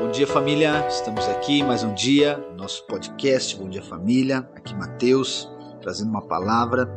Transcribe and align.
Bom 0.00 0.10
dia, 0.10 0.26
família. 0.26 0.88
Estamos 0.88 1.28
aqui 1.28 1.62
mais 1.62 1.84
um 1.84 1.92
dia, 1.92 2.42
nosso 2.56 2.86
podcast 2.86 3.54
Bom 3.54 3.68
Dia 3.68 3.82
Família. 3.82 4.38
Aqui 4.56 4.74
Mateus, 4.74 5.46
trazendo 5.82 6.08
uma 6.08 6.22
palavra 6.22 6.96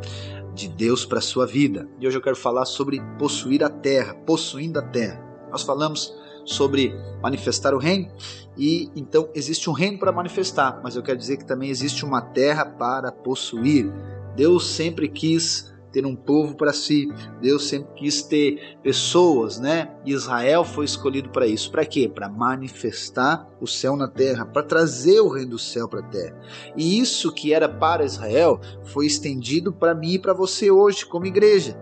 de 0.56 0.70
Deus 0.70 1.06
para 1.06 1.20
a 1.20 1.22
sua 1.22 1.46
vida. 1.46 1.86
E 2.00 2.08
hoje 2.08 2.18
eu 2.18 2.22
quero 2.22 2.38
falar 2.38 2.64
sobre 2.64 3.02
possuir 3.20 3.62
a 3.62 3.70
terra, 3.70 4.14
possuindo 4.14 4.80
a 4.80 4.82
terra. 4.82 5.22
Nós 5.52 5.64
falamos 5.64 6.16
sobre 6.46 6.96
manifestar 7.22 7.74
o 7.74 7.78
reino 7.78 8.10
e 8.58 8.90
então 8.96 9.28
existe 9.36 9.70
um 9.70 9.74
reino 9.74 10.00
para 10.00 10.14
manifestar, 10.14 10.80
mas 10.82 10.96
eu 10.96 11.04
quero 11.04 11.18
dizer 11.18 11.36
que 11.36 11.46
também 11.46 11.70
existe 11.70 12.06
uma 12.06 12.22
terra 12.22 12.66
para 12.66 13.12
possuir. 13.12 13.92
Deus 14.34 14.66
sempre 14.66 15.10
quis 15.10 15.73
ter 15.94 16.06
um 16.06 16.16
povo 16.16 16.56
para 16.56 16.74
si. 16.74 17.08
Deus 17.40 17.70
sempre 17.70 17.94
quis 17.94 18.24
ter 18.24 18.78
pessoas, 18.82 19.60
né? 19.60 19.92
Israel 20.04 20.66
foi 20.66 20.86
escolhido 20.86 21.30
para 21.30 21.46
isso. 21.46 21.72
Para 21.72 21.86
quê? 21.86 22.12
Para 22.14 22.28
manifestar 22.28 23.48
o 23.62 23.68
céu 23.68 23.96
na 23.96 24.08
terra, 24.08 24.46
para 24.46 24.64
trazer 24.64 25.22
o 25.22 25.30
reino 25.30 25.52
do 25.52 25.60
céu 25.60 25.88
para 25.88 26.00
a 26.00 26.10
terra. 26.10 26.36
E 26.76 27.00
isso 27.00 27.32
que 27.32 27.54
era 27.54 27.70
para 27.70 28.04
Israel 28.04 28.60
foi 28.84 29.06
estendido 29.06 29.72
para 29.72 29.94
mim 29.94 30.14
e 30.14 30.20
para 30.20 30.34
você 30.34 30.72
hoje, 30.72 31.06
como 31.06 31.28
igreja. 31.28 31.80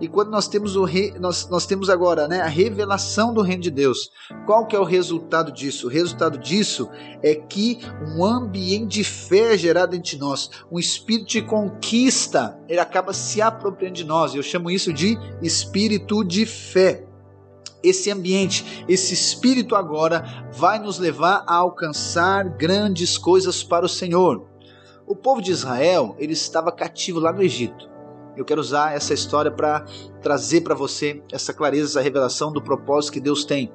E 0.00 0.06
quando 0.06 0.30
nós 0.30 0.48
temos 0.48 0.76
o 0.76 0.84
re... 0.84 1.14
nós, 1.18 1.48
nós 1.48 1.66
temos 1.66 1.90
agora, 1.90 2.28
né, 2.28 2.40
a 2.40 2.46
revelação 2.46 3.32
do 3.34 3.42
reino 3.42 3.62
de 3.62 3.70
Deus. 3.70 4.10
Qual 4.46 4.66
que 4.66 4.76
é 4.76 4.78
o 4.78 4.84
resultado 4.84 5.52
disso? 5.52 5.86
O 5.86 5.90
resultado 5.90 6.38
disso 6.38 6.88
é 7.22 7.34
que 7.34 7.78
um 8.16 8.24
ambiente 8.24 8.98
de 8.98 9.04
fé 9.04 9.54
é 9.54 9.58
gerado 9.58 9.96
entre 9.96 10.16
nós, 10.16 10.50
um 10.70 10.78
espírito 10.78 11.28
de 11.28 11.42
conquista, 11.42 12.58
ele 12.68 12.80
acaba 12.80 13.12
se 13.12 13.40
apropriando 13.42 13.96
de 13.96 14.04
nós. 14.04 14.34
Eu 14.34 14.42
chamo 14.42 14.70
isso 14.70 14.92
de 14.92 15.18
espírito 15.42 16.24
de 16.24 16.46
fé. 16.46 17.04
Esse 17.82 18.10
ambiente, 18.10 18.84
esse 18.88 19.14
espírito 19.14 19.76
agora 19.76 20.46
vai 20.52 20.78
nos 20.80 20.98
levar 20.98 21.44
a 21.46 21.54
alcançar 21.54 22.44
grandes 22.56 23.16
coisas 23.16 23.62
para 23.62 23.86
o 23.86 23.88
Senhor. 23.88 24.48
O 25.06 25.14
povo 25.14 25.40
de 25.40 25.52
Israel, 25.52 26.16
ele 26.18 26.32
estava 26.32 26.72
cativo 26.72 27.20
lá 27.20 27.32
no 27.32 27.42
Egito. 27.42 27.88
Eu 28.38 28.44
quero 28.44 28.60
usar 28.60 28.94
essa 28.94 29.12
história 29.12 29.50
para 29.50 29.84
trazer 30.22 30.60
para 30.60 30.72
você 30.72 31.20
essa 31.32 31.52
clareza, 31.52 31.86
essa 31.86 32.00
revelação 32.00 32.52
do 32.52 32.62
propósito 32.62 33.14
que 33.14 33.20
Deus 33.20 33.44
tem 33.44 33.72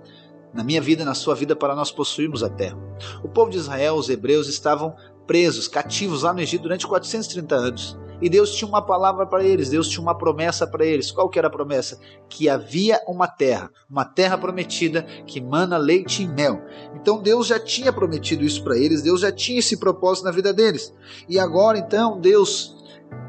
na 0.54 0.64
minha 0.64 0.80
vida, 0.80 1.04
na 1.04 1.14
sua 1.14 1.36
vida, 1.36 1.54
para 1.54 1.76
nós 1.76 1.92
possuirmos 1.92 2.42
a 2.44 2.50
terra. 2.50 2.78
O 3.22 3.28
povo 3.28 3.52
de 3.52 3.58
Israel, 3.58 3.96
os 3.96 4.08
hebreus, 4.08 4.48
estavam 4.48 4.96
presos, 5.28 5.68
cativos 5.68 6.24
lá 6.24 6.32
no 6.32 6.40
Egito 6.40 6.62
durante 6.62 6.88
430 6.88 7.54
anos. 7.54 8.00
E 8.22 8.30
Deus 8.30 8.56
tinha 8.56 8.66
uma 8.66 8.82
palavra 8.82 9.26
para 9.26 9.44
eles, 9.44 9.70
Deus 9.70 9.90
tinha 9.90 10.02
uma 10.02 10.18
promessa 10.18 10.66
para 10.66 10.86
eles. 10.86 11.12
Qual 11.12 11.28
que 11.28 11.38
era 11.38 11.50
a 11.50 11.52
promessa? 11.52 12.00
Que 12.30 12.48
havia 12.48 13.02
uma 13.06 13.28
terra, 13.28 13.70
uma 13.90 14.06
terra 14.06 14.38
prometida 14.38 15.04
que 15.28 15.42
mana 15.42 15.76
leite 15.76 16.24
e 16.24 16.28
mel. 16.28 16.62
Então 16.96 17.22
Deus 17.22 17.48
já 17.48 17.60
tinha 17.60 17.92
prometido 17.92 18.46
isso 18.46 18.64
para 18.64 18.78
eles, 18.78 19.02
Deus 19.02 19.20
já 19.20 19.32
tinha 19.32 19.60
esse 19.60 19.76
propósito 19.76 20.24
na 20.24 20.32
vida 20.32 20.54
deles. 20.54 20.94
E 21.28 21.38
agora 21.38 21.78
então 21.78 22.22
Deus 22.22 22.82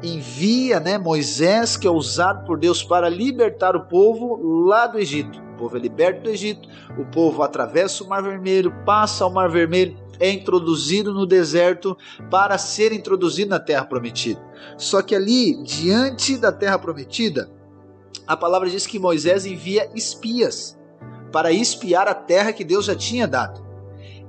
envia, 0.03 0.79
né, 0.79 0.97
Moisés, 0.97 1.77
que 1.77 1.87
é 1.87 1.91
usado 1.91 2.45
por 2.45 2.57
Deus 2.57 2.83
para 2.83 3.09
libertar 3.09 3.75
o 3.75 3.85
povo 3.85 4.65
lá 4.67 4.87
do 4.87 4.99
Egito. 4.99 5.39
O 5.53 5.57
povo 5.57 5.77
é 5.77 5.79
liberto 5.79 6.23
do 6.23 6.29
Egito, 6.29 6.67
o 6.97 7.05
povo 7.05 7.41
atravessa 7.41 8.03
o 8.03 8.07
Mar 8.07 8.21
Vermelho, 8.21 8.73
passa 8.85 9.25
o 9.25 9.33
Mar 9.33 9.49
Vermelho 9.49 10.05
é 10.19 10.29
introduzido 10.29 11.13
no 11.13 11.25
deserto 11.25 11.97
para 12.29 12.57
ser 12.57 12.91
introduzido 12.91 13.49
na 13.49 13.59
terra 13.59 13.85
prometida. 13.85 14.41
Só 14.77 15.01
que 15.01 15.15
ali, 15.15 15.61
diante 15.63 16.37
da 16.37 16.51
terra 16.51 16.79
prometida, 16.79 17.49
a 18.25 18.35
palavra 18.35 18.69
diz 18.69 18.87
que 18.87 18.99
Moisés 18.99 19.45
envia 19.45 19.89
espias 19.93 20.77
para 21.31 21.51
espiar 21.51 22.07
a 22.07 22.13
terra 22.13 22.53
que 22.53 22.63
Deus 22.63 22.85
já 22.85 22.95
tinha 22.95 23.27
dado. 23.27 23.63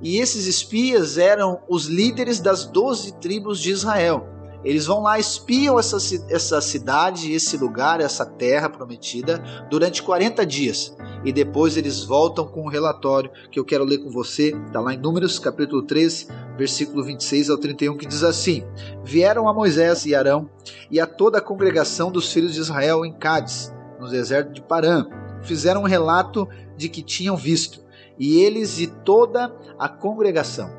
E 0.01 0.17
esses 0.17 0.45
espias 0.45 1.17
eram 1.17 1.59
os 1.67 1.85
líderes 1.85 2.39
das 2.39 2.65
doze 2.65 3.13
tribos 3.13 3.59
de 3.59 3.71
Israel. 3.71 4.27
Eles 4.63 4.85
vão 4.85 5.01
lá, 5.01 5.19
espiam 5.19 5.79
essa, 5.79 5.97
essa 6.29 6.59
cidade, 6.61 7.31
esse 7.31 7.57
lugar, 7.57 8.01
essa 8.01 8.25
terra 8.25 8.69
prometida 8.69 9.41
durante 9.69 10.01
40 10.01 10.45
dias. 10.45 10.95
E 11.23 11.31
depois 11.31 11.77
eles 11.77 12.03
voltam 12.03 12.45
com 12.47 12.63
um 12.63 12.69
relatório 12.69 13.31
que 13.51 13.59
eu 13.59 13.65
quero 13.65 13.83
ler 13.83 13.99
com 13.99 14.09
você, 14.09 14.55
está 14.65 14.79
lá 14.79 14.93
em 14.93 14.97
Números 14.97 15.39
capítulo 15.39 15.83
13, 15.83 16.27
versículo 16.57 17.03
26 17.03 17.49
ao 17.49 17.57
31, 17.57 17.97
que 17.97 18.05
diz 18.05 18.23
assim: 18.23 18.63
Vieram 19.03 19.47
a 19.47 19.53
Moisés 19.53 20.05
e 20.05 20.15
Arão 20.15 20.49
e 20.89 20.99
a 20.99 21.07
toda 21.07 21.37
a 21.37 21.41
congregação 21.41 22.11
dos 22.11 22.31
filhos 22.31 22.53
de 22.53 22.59
Israel 22.59 23.05
em 23.05 23.13
Cádiz, 23.13 23.73
no 23.99 24.09
deserto 24.09 24.51
de 24.51 24.61
Parã, 24.61 25.05
fizeram 25.43 25.81
um 25.81 25.87
relato 25.87 26.47
de 26.75 26.89
que 26.89 27.01
tinham 27.01 27.35
visto, 27.35 27.83
e 28.17 28.41
eles 28.41 28.79
e 28.79 28.87
toda 28.87 29.55
a 29.77 29.87
congregação, 29.87 30.69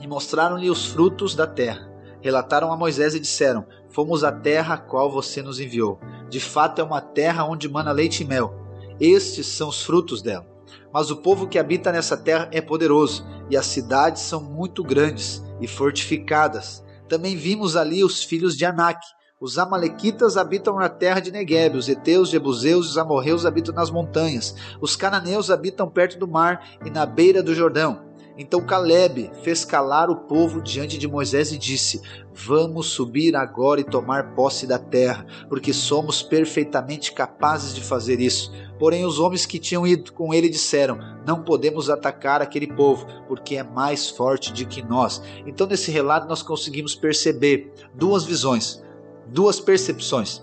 e 0.00 0.06
mostraram-lhe 0.06 0.70
os 0.70 0.86
frutos 0.86 1.34
da 1.34 1.46
terra. 1.46 1.91
Relataram 2.22 2.72
a 2.72 2.76
Moisés 2.76 3.14
e 3.14 3.20
disseram: 3.20 3.66
Fomos 3.90 4.24
à 4.24 4.32
terra 4.32 4.74
a 4.76 4.78
qual 4.78 5.10
você 5.10 5.42
nos 5.42 5.60
enviou. 5.60 6.00
De 6.30 6.40
fato 6.40 6.80
é 6.80 6.84
uma 6.84 7.02
terra 7.02 7.44
onde 7.44 7.68
mana 7.68 7.92
leite 7.92 8.22
e 8.22 8.26
mel 8.26 8.62
estes 9.02 9.48
são 9.48 9.68
os 9.68 9.82
frutos 9.82 10.22
dela. 10.22 10.46
Mas 10.92 11.10
o 11.10 11.16
povo 11.16 11.48
que 11.48 11.58
habita 11.58 11.90
nessa 11.90 12.16
terra 12.16 12.48
é 12.52 12.60
poderoso, 12.60 13.26
e 13.50 13.56
as 13.56 13.66
cidades 13.66 14.22
são 14.22 14.40
muito 14.40 14.84
grandes 14.84 15.42
e 15.60 15.66
fortificadas. 15.66 16.84
Também 17.08 17.36
vimos 17.36 17.76
ali 17.76 18.04
os 18.04 18.22
filhos 18.22 18.56
de 18.56 18.64
Anak. 18.64 19.00
Os 19.40 19.58
amalequitas 19.58 20.36
habitam 20.36 20.76
na 20.76 20.88
terra 20.88 21.18
de 21.18 21.32
Negueb, 21.32 21.76
os 21.76 21.88
heteus, 21.88 22.28
jebuseus 22.28 22.86
e 22.86 22.88
os 22.90 22.98
amorreus 22.98 23.44
habitam 23.44 23.74
nas 23.74 23.90
montanhas. 23.90 24.54
Os 24.80 24.94
cananeus 24.94 25.50
habitam 25.50 25.90
perto 25.90 26.16
do 26.16 26.28
mar 26.28 26.64
e 26.86 26.90
na 26.90 27.04
beira 27.04 27.42
do 27.42 27.54
Jordão. 27.54 28.11
Então 28.36 28.64
Caleb 28.64 29.30
fez 29.42 29.64
calar 29.64 30.08
o 30.10 30.16
povo 30.16 30.62
diante 30.62 30.96
de 30.96 31.06
Moisés 31.06 31.52
e 31.52 31.58
disse: 31.58 32.00
Vamos 32.32 32.86
subir 32.86 33.36
agora 33.36 33.80
e 33.80 33.84
tomar 33.84 34.34
posse 34.34 34.66
da 34.66 34.78
terra, 34.78 35.26
porque 35.48 35.72
somos 35.72 36.22
perfeitamente 36.22 37.12
capazes 37.12 37.74
de 37.74 37.82
fazer 37.82 38.20
isso. 38.20 38.50
Porém, 38.78 39.04
os 39.04 39.18
homens 39.18 39.44
que 39.44 39.58
tinham 39.58 39.86
ido 39.86 40.12
com 40.12 40.32
ele 40.32 40.48
disseram: 40.48 40.98
Não 41.26 41.42
podemos 41.42 41.90
atacar 41.90 42.40
aquele 42.40 42.66
povo, 42.66 43.06
porque 43.28 43.56
é 43.56 43.62
mais 43.62 44.08
forte 44.08 44.52
do 44.52 44.66
que 44.66 44.82
nós. 44.82 45.22
Então, 45.46 45.66
nesse 45.66 45.90
relato, 45.90 46.26
nós 46.26 46.42
conseguimos 46.42 46.94
perceber 46.94 47.70
duas 47.94 48.24
visões, 48.24 48.82
duas 49.26 49.60
percepções 49.60 50.42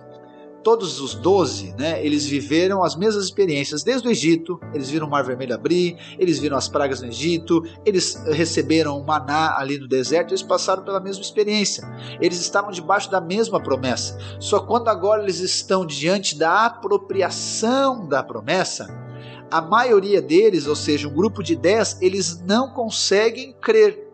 todos 0.63 0.99
os 0.99 1.13
doze, 1.15 1.73
né, 1.77 2.03
eles 2.05 2.25
viveram 2.25 2.83
as 2.83 2.95
mesmas 2.95 3.25
experiências 3.25 3.83
desde 3.83 4.07
o 4.07 4.11
Egito. 4.11 4.59
Eles 4.73 4.89
viram 4.89 5.07
o 5.07 5.09
Mar 5.09 5.23
Vermelho 5.23 5.55
abrir, 5.55 5.97
eles 6.17 6.39
viram 6.39 6.57
as 6.57 6.67
pragas 6.67 7.01
no 7.01 7.07
Egito, 7.07 7.63
eles 7.85 8.15
receberam 8.27 8.97
o 8.97 9.05
maná 9.05 9.55
ali 9.57 9.77
no 9.77 9.87
deserto, 9.87 10.31
eles 10.31 10.43
passaram 10.43 10.83
pela 10.83 10.99
mesma 10.99 11.21
experiência. 11.21 11.83
Eles 12.21 12.39
estavam 12.39 12.71
debaixo 12.71 13.09
da 13.09 13.21
mesma 13.21 13.61
promessa. 13.61 14.17
Só 14.39 14.59
quando 14.59 14.89
agora 14.89 15.23
eles 15.23 15.39
estão 15.39 15.85
diante 15.85 16.37
da 16.37 16.65
apropriação 16.65 18.07
da 18.07 18.23
promessa, 18.23 18.87
a 19.51 19.61
maioria 19.61 20.21
deles, 20.21 20.67
ou 20.67 20.75
seja, 20.75 21.07
um 21.07 21.13
grupo 21.13 21.41
de 21.41 21.55
dez, 21.55 21.97
eles 22.01 22.39
não 22.45 22.69
conseguem 22.69 23.53
crer 23.59 24.08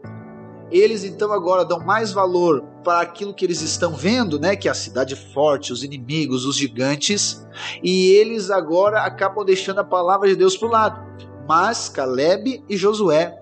eles 0.77 1.03
então 1.03 1.31
agora 1.31 1.63
dão 1.63 1.79
mais 1.79 2.11
valor 2.11 2.63
para 2.83 3.01
aquilo 3.01 3.33
que 3.33 3.45
eles 3.45 3.61
estão 3.61 3.93
vendo, 3.93 4.39
né, 4.39 4.55
que 4.55 4.67
é 4.67 4.71
a 4.71 4.75
cidade 4.75 5.15
forte, 5.15 5.71
os 5.71 5.83
inimigos, 5.83 6.45
os 6.45 6.55
gigantes, 6.55 7.45
e 7.83 8.11
eles 8.11 8.51
agora 8.51 9.01
acabam 9.01 9.45
deixando 9.45 9.79
a 9.79 9.83
palavra 9.83 10.27
de 10.27 10.35
Deus 10.35 10.57
para 10.57 10.67
o 10.67 10.71
lado. 10.71 11.05
Mas 11.47 11.89
Caleb 11.89 12.63
e 12.67 12.75
Josué, 12.75 13.41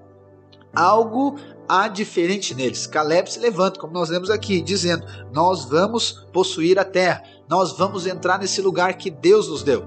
algo 0.75 1.35
há 1.67 1.87
diferente 1.87 2.53
neles. 2.53 2.85
Caleb 2.85 3.31
se 3.31 3.39
levanta, 3.39 3.79
como 3.79 3.93
nós 3.93 4.09
lemos 4.09 4.29
aqui, 4.29 4.61
dizendo: 4.61 5.05
Nós 5.31 5.65
vamos 5.65 6.27
possuir 6.31 6.77
a 6.77 6.83
terra, 6.83 7.23
nós 7.49 7.77
vamos 7.77 8.05
entrar 8.05 8.39
nesse 8.39 8.61
lugar 8.61 8.97
que 8.97 9.09
Deus 9.09 9.47
nos 9.47 9.63
deu. 9.63 9.85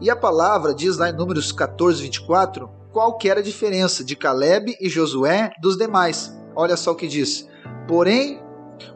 E 0.00 0.10
a 0.10 0.16
palavra 0.16 0.74
diz 0.74 0.96
lá 0.96 1.10
em 1.10 1.12
Números 1.12 1.52
14, 1.52 2.02
24, 2.02 2.68
qual 2.92 3.16
que 3.16 3.28
era 3.28 3.40
a 3.40 3.42
diferença 3.42 4.02
de 4.04 4.16
Caleb 4.16 4.76
e 4.80 4.88
Josué 4.88 5.52
dos 5.60 5.76
demais. 5.76 6.36
Olha 6.58 6.76
só 6.76 6.90
o 6.90 6.96
que 6.96 7.06
diz: 7.06 7.48
Porém, 7.86 8.40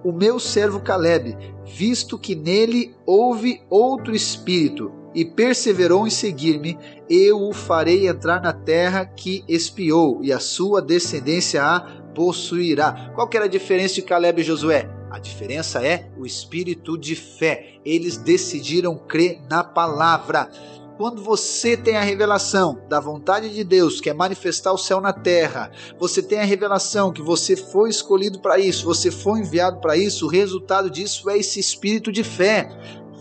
o 0.03 0.11
meu 0.11 0.41
servo 0.41 0.81
Caleb, 0.81 1.37
visto 1.65 2.19
que 2.19 2.35
nele 2.35 2.93
houve 3.07 3.63
outro 3.71 4.13
espírito 4.13 4.91
e 5.15 5.25
perseverou 5.25 6.05
em 6.05 6.11
seguir-me, 6.11 6.77
eu 7.09 7.41
o 7.41 7.53
farei 7.53 8.09
entrar 8.09 8.43
na 8.43 8.53
terra 8.53 9.05
que 9.05 9.45
espiou, 9.47 10.19
e 10.25 10.33
a 10.33 10.41
sua 10.41 10.83
descendência 10.83 11.63
a 11.63 11.81
possuirá. 12.13 13.13
Qual 13.15 13.29
que 13.29 13.37
era 13.37 13.47
a 13.47 13.49
diferença 13.49 13.95
de 13.95 14.03
Caleb 14.03 14.41
e 14.41 14.45
Josué? 14.45 14.91
A 15.09 15.21
diferença 15.21 15.87
é 15.87 16.11
o 16.19 16.27
espírito 16.27 16.99
de 16.99 17.15
fé. 17.15 17.75
Eles 17.85 18.17
decidiram 18.17 18.97
crer 18.97 19.41
na 19.49 19.63
palavra. 19.63 20.51
Quando 20.97 21.23
você 21.23 21.77
tem 21.77 21.97
a 21.97 22.03
revelação 22.03 22.79
da 22.89 23.01
vontade 23.01 23.49
de 23.49 23.65
Deus, 23.65 24.01
que 24.01 24.11
é 24.11 24.15
manifestar 24.15 24.73
o 24.73 24.79
céu 24.79 25.01
na 25.01 25.13
terra, 25.13 25.71
você 25.99 26.23
tem 26.23 26.39
a 26.39 26.45
revelação 26.45 27.13
que 27.13 27.23
você 27.23 27.57
foi 27.57 27.89
escolhido 27.89 28.41
para 28.41 28.59
isso, 28.59 28.85
você 28.85 29.11
foi 29.11 29.41
enviado 29.41 29.81
para 29.81 29.97
isso, 29.97 30.27
o 30.27 30.29
resultado 30.29 30.91
disso 30.91 31.29
é 31.31 31.39
esse 31.39 31.59
espírito 31.59 32.13
de 32.13 32.23
fé. 32.23 32.69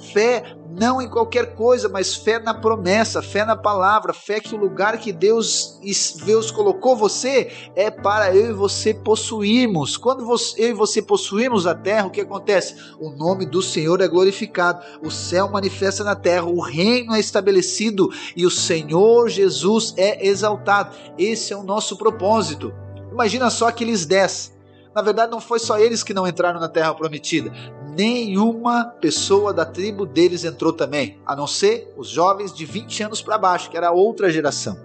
Fé 0.02 0.56
não 0.80 1.02
em 1.02 1.08
qualquer 1.08 1.54
coisa, 1.54 1.90
mas 1.90 2.16
fé 2.16 2.40
na 2.40 2.54
promessa, 2.54 3.22
fé 3.22 3.44
na 3.44 3.56
palavra, 3.56 4.14
fé 4.14 4.40
que 4.40 4.56
o 4.56 4.58
lugar 4.58 4.98
que 4.98 5.12
Deus, 5.12 5.80
Deus 6.26 6.50
colocou 6.50 6.96
você 6.96 7.52
é 7.76 7.92
para 7.92 8.34
eu 8.34 8.52
e 8.52 8.54
você 8.54 8.94
possuirmos. 8.94 9.98
Quando 9.98 10.24
eu 10.58 10.70
e 10.70 10.74
você 10.74 11.02
possuirmos 11.02 11.68
a 11.68 11.76
terra, 11.76 12.08
o 12.08 12.12
que 12.12 12.22
acontece? 12.22 12.76
O 13.00 13.10
nome 13.10 13.46
do 13.46 13.62
Senhor 13.62 14.00
é 14.02 14.08
glorificado, 14.08 14.82
o 15.06 15.12
céu 15.12 15.50
manifesta 15.50 16.04
na 16.04 16.16
terra, 16.16 16.46
o 16.46 16.62
reino 16.62 17.14
é 17.14 17.20
estabelecido 17.20 18.10
e 18.36 18.46
o 18.46 18.52
Senhor 18.52 19.30
Jesus 19.30 19.94
é 19.98 20.26
exaltado. 20.26 20.96
Esse 21.18 21.52
é 21.54 21.58
o 21.58 21.64
nosso 21.64 21.98
propósito. 21.98 22.74
Imagina 23.12 23.50
só 23.50 23.68
aqueles 23.68 24.06
dez. 24.06 24.58
Na 24.96 25.02
verdade, 25.02 25.32
não 25.32 25.40
foi 25.40 25.60
só 25.60 25.78
eles 25.78 26.04
que 26.04 26.14
não 26.14 26.28
entraram 26.28 26.60
na 26.60 26.68
terra 26.68 26.94
prometida 26.94 27.52
nenhuma 27.96 28.86
pessoa 28.86 29.54
da 29.54 29.66
tribo 29.66 30.06
deles 30.06 30.44
entrou 30.44 30.74
também, 30.74 31.20
a 31.26 31.36
não 31.36 31.48
ser 31.48 31.94
os 31.98 32.08
jovens 32.08 32.54
de 32.54 32.66
20 32.66 33.04
anos 33.04 33.22
para 33.22 33.38
baixo, 33.38 33.70
que 33.70 33.78
era 33.78 33.92
outra 33.92 34.30
geração. 34.32 34.78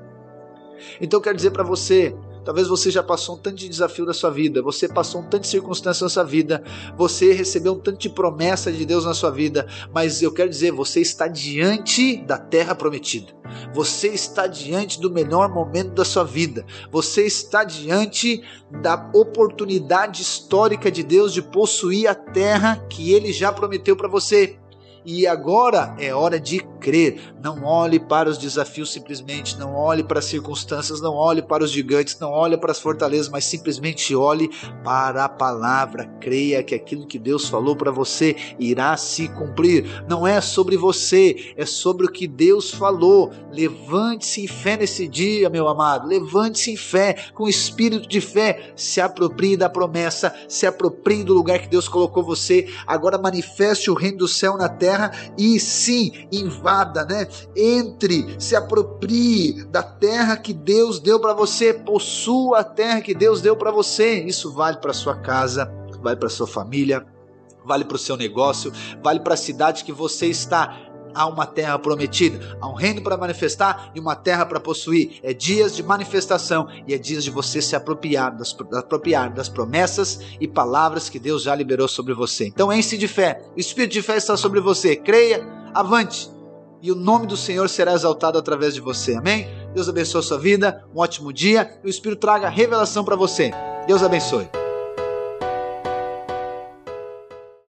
Então 1.01 1.21
quero 1.21 1.37
dizer 1.37 1.51
para 1.51 1.63
você, 1.63 2.15
Talvez 2.47 2.69
você 2.69 2.93
já 2.93 3.03
passou 3.03 3.35
um 3.35 3.39
tanto 3.39 3.57
de 3.57 3.69
desafio 3.69 4.07
da 4.07 4.15
sua 4.15 4.31
vida, 4.31 4.63
você 4.63 4.87
passou 4.87 5.21
um 5.21 5.25
tanto 5.25 5.43
de 5.43 5.49
circunstância 5.49 6.05
na 6.05 6.09
sua 6.09 6.23
vida, 6.23 6.63
você 6.97 7.33
recebeu 7.33 7.73
um 7.73 7.81
tanto 7.81 7.99
de 7.99 8.09
promessa 8.09 8.71
de 8.71 8.87
Deus 8.87 9.05
na 9.05 9.15
sua 9.15 9.33
vida, 9.33 9.67
mas 9.93 10.23
eu 10.23 10.33
quero 10.33 10.49
dizer, 10.49 10.71
você 10.71 11.01
está 11.01 11.27
diante 11.27 12.19
da 12.19 12.39
terra 12.39 12.73
prometida. 12.73 13.35
Você 13.75 14.09
está 14.09 14.47
diante 14.47 15.01
do 15.01 15.11
melhor 15.11 15.53
momento 15.53 15.91
da 15.91 16.05
sua 16.05 16.23
vida. 16.23 16.65
Você 16.93 17.27
está 17.27 17.65
diante 17.65 18.45
da 18.81 19.11
oportunidade 19.13 20.23
histórica 20.23 20.89
de 20.89 21.03
Deus 21.03 21.33
de 21.33 21.43
possuir 21.43 22.09
a 22.09 22.15
terra 22.15 22.77
que 22.89 23.13
ele 23.13 23.33
já 23.33 23.53
prometeu 23.53 23.97
para 23.97 24.09
você. 24.09 24.57
E 25.09 25.25
agora 25.25 25.95
é 26.01 26.13
hora 26.13 26.41
de 26.41 26.59
crer. 26.81 27.33
Não 27.41 27.63
olhe 27.63 28.01
para 28.01 28.29
os 28.29 28.37
desafios 28.37 28.93
simplesmente, 28.93 29.57
não 29.57 29.73
olhe 29.73 30.03
para 30.03 30.19
as 30.19 30.25
circunstâncias, 30.25 31.01
não 31.01 31.15
olhe 31.15 31.41
para 31.41 31.63
os 31.63 31.71
gigantes, 31.71 32.19
não 32.19 32.33
olhe 32.33 32.57
para 32.57 32.73
as 32.73 32.81
fortalezas, 32.81 33.29
mas 33.29 33.45
simplesmente 33.45 34.17
olhe 34.17 34.51
para 34.83 35.25
a 35.25 35.29
palavra. 35.29 36.07
Creia 36.21 36.61
que 36.65 36.75
aquilo 36.75 37.07
que 37.07 37.21
Deus 37.21 37.49
falou 37.49 37.77
para 37.77 37.93
você 37.93 38.35
irá 38.59 38.97
se 38.97 39.29
cumprir. 39.29 40.05
Não 40.09 40.27
é 40.27 40.41
sobre 40.41 40.77
você, 40.77 41.55
é 41.57 41.65
sobre 41.65 42.07
o 42.07 42.11
que 42.11 42.27
Deus 42.27 42.73
falou. 42.73 43.31
Levante-se 43.53 44.43
em 44.43 44.49
fé 44.49 44.77
nesse 44.77 45.07
dia, 45.07 45.49
meu 45.49 45.69
amado. 45.69 46.09
Levante-se 46.09 46.73
em 46.73 46.77
fé, 46.77 47.15
com 47.33 47.49
espírito 47.49 48.09
de 48.09 48.21
fé. 48.21 48.73
Se 48.75 49.01
aproprie 49.01 49.57
da 49.57 49.69
promessa, 49.69 50.35
se 50.49 50.67
aproprie 50.67 51.23
do 51.23 51.33
lugar 51.33 51.61
que 51.61 51.69
Deus 51.69 51.87
colocou 51.87 52.25
você. 52.25 52.69
Agora 52.85 53.17
manifeste 53.17 53.89
o 53.89 53.95
reino 53.95 54.19
do 54.19 54.27
céu 54.27 54.57
na 54.57 54.69
terra 54.69 54.96
terra 54.97 55.13
e 55.37 55.61
sim 55.61 56.27
invada, 56.33 57.05
né? 57.05 57.29
Entre, 57.55 58.37
se 58.39 58.57
aproprie 58.57 59.65
da 59.67 59.83
terra 59.83 60.37
que 60.37 60.53
Deus 60.53 60.99
deu 60.99 61.21
para 61.21 61.35
você, 61.35 61.75
possua 61.75 62.61
a 62.61 62.65
terra 62.65 63.01
que 63.01 63.15
Deus 63.15 63.41
deu 63.41 63.57
para 63.57 63.71
você. 63.71 64.21
Isso 64.23 64.53
vale 64.53 64.79
para 64.79 64.93
sua 64.93 65.17
casa, 65.17 65.71
vale 66.03 66.17
para 66.17 66.29
sua 66.29 66.47
família, 66.47 67.07
vale 67.65 67.85
para 67.85 67.97
o 67.97 67.99
seu 67.99 68.17
negócio, 68.17 68.73
vale 69.03 69.21
para 69.21 69.35
a 69.35 69.37
cidade 69.37 69.85
que 69.85 69.93
você 69.93 70.27
está 70.27 70.86
há 71.17 71.27
uma 71.27 71.47
terra 71.47 71.79
prometida, 71.79 72.57
há 72.61 72.69
um 72.69 72.75
reino 72.75 73.03
para 73.03 73.17
manifestar 73.17 73.91
e 73.95 74.01
uma 74.01 74.15
terra 74.15 74.45
para 74.45 74.61
possuir. 74.61 75.19
É 75.23 75.33
dias 75.33 75.75
de 75.75 75.83
manifestação 75.83 76.69
e 76.87 76.95
é 76.95 76.99
dias 76.99 77.25
de 77.25 77.31
você 77.31 77.63
se 77.63 77.75
apropriar 77.75 78.37
das, 78.37 78.55
apropriar 78.75 79.33
das 79.33 79.49
promessas 79.49 80.21
e 80.41 80.47
palavras 80.47 81.09
que 81.09 81.19
Deus 81.19 81.43
já 81.43 81.55
liberou 81.55 81.89
sobre 81.89 82.13
você. 82.13 82.47
Então 82.47 82.73
enche 82.73 82.99
de 82.99 83.09
fé, 83.09 83.43
o 83.57 83.61
Espírito 83.61 83.93
de 83.93 84.03
fé 84.03 84.17
está 84.17 84.37
sobre 84.37 84.61
você. 84.61 84.95
Creia, 84.95 85.47
avante 85.75 86.31
e 86.83 86.93
o 86.93 86.95
nome 86.95 87.27
do 87.27 87.37
Senhor 87.37 87.69
será 87.69 87.95
exaltado 87.95 88.39
através 88.39 88.75
de 88.75 88.81
você. 88.81 89.15
Amém? 89.15 89.49
Deus 89.75 89.89
abençoe 89.89 90.21
a 90.21 90.23
sua 90.23 90.39
vida, 90.39 90.85
um 90.95 91.01
ótimo 91.01 91.33
dia 91.33 91.79
e 91.83 91.87
o 91.87 91.91
Espírito 91.91 92.21
traga 92.21 92.49
revelação 92.49 93.05
para 93.05 93.17
você. 93.17 93.51
Deus 93.87 94.03
abençoe. 94.03 94.66